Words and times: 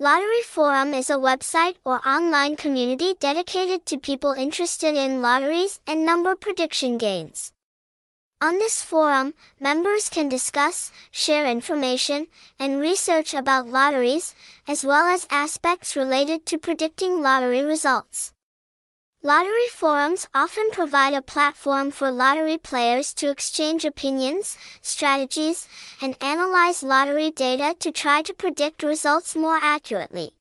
Lottery 0.00 0.42
Forum 0.42 0.94
is 0.94 1.10
a 1.10 1.14
website 1.14 1.74
or 1.84 2.00
online 2.06 2.54
community 2.54 3.14
dedicated 3.18 3.84
to 3.86 3.98
people 3.98 4.30
interested 4.30 4.94
in 4.94 5.20
lotteries 5.20 5.80
and 5.88 6.06
number 6.06 6.36
prediction 6.36 6.98
games. 6.98 7.52
On 8.40 8.58
this 8.58 8.80
forum, 8.80 9.34
members 9.58 10.08
can 10.08 10.28
discuss, 10.28 10.92
share 11.10 11.46
information, 11.46 12.28
and 12.60 12.78
research 12.78 13.34
about 13.34 13.66
lotteries, 13.66 14.36
as 14.68 14.84
well 14.84 15.08
as 15.08 15.26
aspects 15.32 15.96
related 15.96 16.46
to 16.46 16.58
predicting 16.58 17.20
lottery 17.20 17.62
results. 17.62 18.32
Lottery 19.20 19.66
forums 19.72 20.28
often 20.32 20.70
provide 20.70 21.12
a 21.12 21.20
platform 21.20 21.90
for 21.90 22.08
lottery 22.08 22.56
players 22.56 23.12
to 23.14 23.30
exchange 23.30 23.84
opinions, 23.84 24.56
strategies, 24.80 25.66
and 26.00 26.16
analyze 26.20 26.84
lottery 26.84 27.32
data 27.32 27.74
to 27.80 27.90
try 27.90 28.22
to 28.22 28.32
predict 28.32 28.84
results 28.84 29.34
more 29.34 29.58
accurately. 29.60 30.37